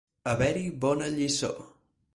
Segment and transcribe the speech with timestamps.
[0.29, 1.53] Haver-hi bona lliçó.